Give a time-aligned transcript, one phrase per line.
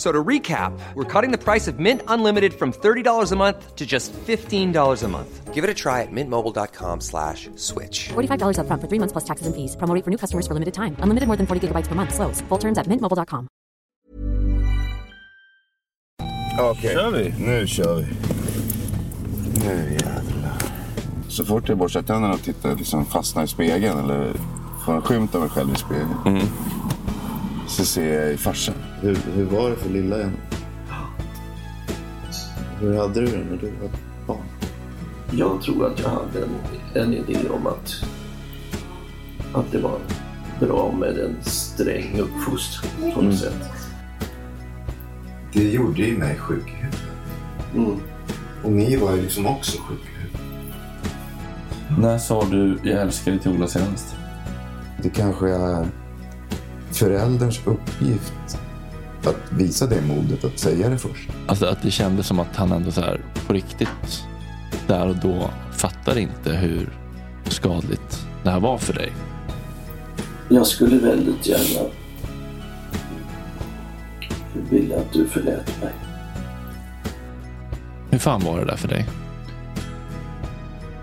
[0.00, 3.76] F- So to recap, we're cutting the price of Mint Unlimited from $30 a month
[3.76, 5.54] to just $15 a month.
[5.54, 8.08] Give it a try at mintmobile.com slash switch.
[8.14, 9.76] $45 upfront for three months plus taxes and fees.
[9.76, 10.96] Promo for new customers for limited time.
[11.02, 12.14] Unlimited more than 40 gigabytes per month.
[12.14, 12.40] Slows.
[12.48, 13.46] Full terms at mintmobile.com.
[16.60, 17.34] Okej, Kör vi?
[17.38, 18.06] nu kör vi.
[19.64, 20.62] Nu jävlar.
[21.28, 24.32] Så fort jag borstar tänderna och tittar, liksom fastnar i spegeln eller
[24.86, 26.14] får en skymt av mig själv i spegeln.
[26.26, 26.42] Mm.
[27.70, 28.74] Så ser jag i farsan.
[29.00, 30.32] Hur, hur var det för lilla en?
[32.80, 33.90] Hur hade du det när du var
[34.26, 34.46] barn?
[35.30, 38.04] Jag tror att jag hade en, en idé om att,
[39.52, 39.98] att det var
[40.60, 43.64] bra med en sträng uppfostran på något sätt.
[45.52, 47.00] Det gjorde ju mig sjuk i huvudet.
[47.74, 48.00] Mm.
[48.64, 50.40] Och ni var ju liksom också sjuka i huvudet.
[51.98, 54.14] När sa du jag älskar dig till Ola senast?
[55.02, 55.86] Det kanske är
[57.00, 58.58] förälderns uppgift
[59.24, 61.28] att visa det modet att säga det först.
[61.46, 64.24] Alltså att det kändes som att han ändå så här på riktigt
[64.86, 66.98] där och då fattar inte hur
[67.44, 69.12] skadligt det här var för dig.
[70.48, 71.88] Jag skulle väldigt gärna
[74.70, 75.92] vilja att du förlät mig.
[78.10, 79.06] Hur fan var det där för dig?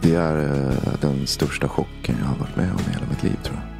[0.00, 3.36] Det är eh, den största chocken jag har varit med om i hela mitt liv
[3.42, 3.79] tror jag.